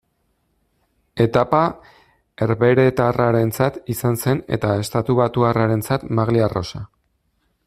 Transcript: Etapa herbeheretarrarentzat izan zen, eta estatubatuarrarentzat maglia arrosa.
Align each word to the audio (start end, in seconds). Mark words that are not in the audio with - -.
Etapa 1.25 1.59
herbeheretarrarentzat 2.45 3.79
izan 3.97 4.21
zen, 4.25 4.43
eta 4.59 4.75
estatubatuarrarentzat 4.87 6.13
maglia 6.21 6.51
arrosa. 6.53 6.87